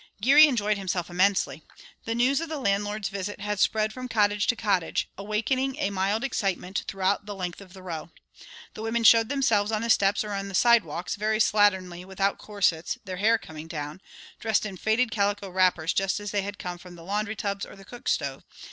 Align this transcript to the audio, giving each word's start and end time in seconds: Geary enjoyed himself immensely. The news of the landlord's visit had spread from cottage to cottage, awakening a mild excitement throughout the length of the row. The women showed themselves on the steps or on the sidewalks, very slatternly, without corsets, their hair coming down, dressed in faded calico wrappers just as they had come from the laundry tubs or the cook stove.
Geary 0.19 0.47
enjoyed 0.47 0.79
himself 0.79 1.11
immensely. 1.11 1.61
The 2.05 2.15
news 2.15 2.41
of 2.41 2.49
the 2.49 2.57
landlord's 2.57 3.09
visit 3.09 3.39
had 3.39 3.59
spread 3.59 3.93
from 3.93 4.07
cottage 4.07 4.47
to 4.47 4.55
cottage, 4.55 5.07
awakening 5.15 5.75
a 5.77 5.91
mild 5.91 6.23
excitement 6.23 6.83
throughout 6.87 7.27
the 7.27 7.35
length 7.35 7.61
of 7.61 7.73
the 7.73 7.83
row. 7.83 8.09
The 8.73 8.81
women 8.81 9.03
showed 9.03 9.29
themselves 9.29 9.71
on 9.71 9.83
the 9.83 9.91
steps 9.91 10.23
or 10.23 10.31
on 10.31 10.47
the 10.47 10.55
sidewalks, 10.55 11.15
very 11.17 11.37
slatternly, 11.37 12.03
without 12.03 12.39
corsets, 12.39 12.97
their 13.05 13.17
hair 13.17 13.37
coming 13.37 13.67
down, 13.67 14.01
dressed 14.39 14.65
in 14.65 14.75
faded 14.77 15.11
calico 15.11 15.49
wrappers 15.51 15.93
just 15.93 16.19
as 16.19 16.31
they 16.31 16.41
had 16.41 16.57
come 16.57 16.79
from 16.79 16.95
the 16.95 17.03
laundry 17.03 17.35
tubs 17.35 17.63
or 17.63 17.75
the 17.75 17.85
cook 17.85 18.07
stove. 18.07 18.43